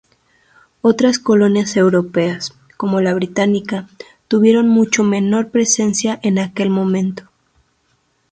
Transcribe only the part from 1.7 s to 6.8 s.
europeas, como la británica, tuvieron mucha menor presencia en aquel